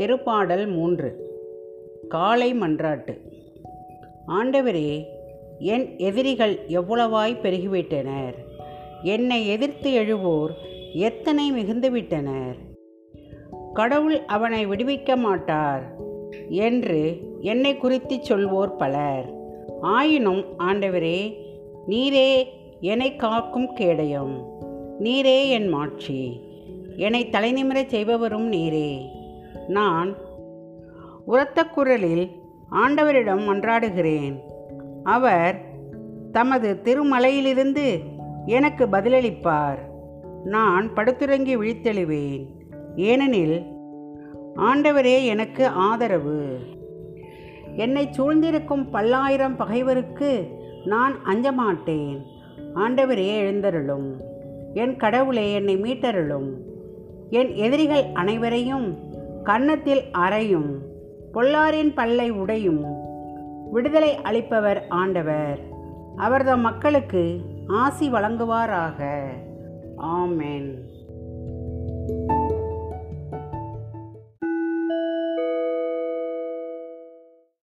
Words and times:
திருப்பாடல் 0.00 0.72
மூன்று. 0.72 1.30
காலை 2.08 2.54
மன்றாட்டு. 2.54 3.18
ஆண்டவரே 4.28 5.04
என் 5.58 5.98
எதிரிகள் 5.98 6.60
எவ்வளவாய் 6.68 7.36
பெருகிவிட்டனர்? 7.42 8.34
என்னை 9.02 9.48
எதிர்த்து 9.48 9.90
எழுவோர் 9.90 10.50
எத்தனை 10.94 11.52
மிகுந்துவிட்டனர்? 11.52 12.54
கடவுள் 13.72 14.20
அவனை 14.20 14.66
விடுவிக்க 14.66 15.16
மாட்டார் 15.16 15.96
என்று 16.48 17.20
என்னை 17.40 17.76
குறித்து 17.76 18.16
சொல்வோர் 18.16 18.76
பலர். 18.76 19.32
ஆயினும் 19.80 20.44
ஆண்டவரே 20.58 21.34
நீரே 21.88 22.44
என்னை 22.80 23.16
காக்கும் 23.16 23.72
கேடயம். 23.72 24.48
நீரே 25.00 25.48
என் 25.48 25.68
மாட்சி. 25.68 26.40
என்னை 26.96 27.26
தலைநிமிரச் 27.26 27.86
செய்பவரும் 27.86 28.52
நீரே. 28.52 29.18
நான் 29.68 30.16
உரத்த 31.24 31.64
குரலில் 31.64 32.30
ஆண்டவரிடம் 32.70 33.48
மன்றாடுகிறேன். 33.48 34.40
அவர் 35.04 35.60
தமது 36.32 36.80
திருமலையிலிருந்து 36.82 38.00
எனக்கு 38.46 38.86
பதிலளிப்பார். 38.86 39.78
நான் 40.44 40.92
படுத்துறங்கி 40.94 41.56
விழித்தெழுவேன். 41.56 42.46
ஏனெனில் 42.96 43.62
ஆண்டவரே 44.56 45.24
எனக்கு 45.24 45.66
ஆதரவு. 45.66 46.58
என்னை 47.76 48.08
சூழ்ந்திருக்கும் 48.10 48.90
பல்லாயிரம் 48.90 49.56
பகைவருக்கு 49.56 50.48
நான் 50.84 51.14
அஞ்சமாட்டேன். 51.24 52.22
ஆண்டவரே 52.74 53.38
எழுந்தருளும். 53.38 54.20
என் 54.74 54.96
கடவுளே 54.96 55.52
என்னை 55.52 55.76
மீட்டருளும். 55.76 56.50
என் 57.30 57.54
எதிரிகள் 57.54 58.04
அனைவரையும் 58.14 59.09
கன்னத்தில் 59.44 60.02
அறையும் 60.12 60.78
பொல்லாரின் 61.32 61.92
பல்லை 61.94 62.30
உடையும் 62.30 62.98
விடுதலை 63.70 64.16
அளிப்பவர் 64.16 64.80
ஆண்டவர். 64.88 65.58
அவர்தம் 66.16 66.60
மக்களுக்கு 66.60 67.40
ஆசி 67.68 68.10
வழங்குவாராக. 68.10 69.26
ஆமென். 69.96 70.88